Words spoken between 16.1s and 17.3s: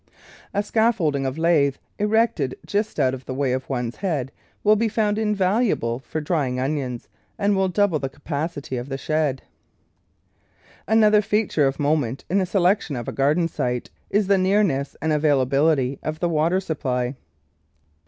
the water supply.